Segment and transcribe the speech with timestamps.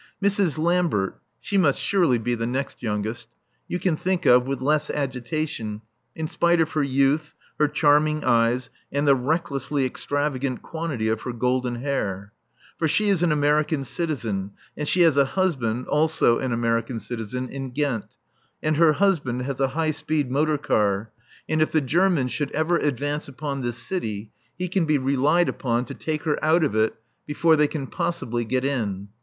[0.19, 0.57] Mrs.
[0.57, 3.27] Lambert (she must surely be the next youngest)
[3.67, 5.83] you can think of with less agitation,
[6.15, 11.31] in spite of her youth, her charming eyes and the recklessly extravagant quantity of her
[11.33, 12.33] golden hair.
[12.79, 17.47] For she is an American citizen, and she has a husband (also an American citizen)
[17.49, 18.07] in Ghent,
[18.63, 21.11] and her husband has a high speed motor car,
[21.47, 25.85] and if the Germans should ever advance upon this city he can be relied upon
[25.85, 26.95] to take her out of it
[27.27, 29.09] before they can possibly get in.